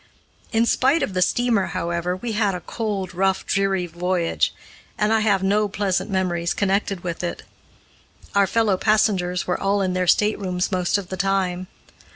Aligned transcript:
In 0.51 0.65
spite 0.65 1.03
of 1.03 1.13
the 1.13 1.21
steamer, 1.21 1.67
however, 1.77 2.15
we 2.15 2.31
had 2.31 2.55
a 2.55 2.59
cold, 2.61 3.13
rough, 3.13 3.45
dreary 3.45 3.85
voyage, 3.85 4.51
and 4.97 5.13
I 5.13 5.19
have 5.19 5.43
no 5.43 5.67
pleasant 5.67 6.09
memories 6.09 6.55
connected 6.55 7.03
with 7.03 7.23
it. 7.23 7.43
Our 8.33 8.47
fellow 8.47 8.77
passengers 8.77 9.45
were 9.45 9.59
all 9.61 9.83
in 9.83 9.93
their 9.93 10.07
staterooms 10.07 10.71
most 10.71 10.97
of 10.97 11.09
the 11.09 11.17
time. 11.17 11.67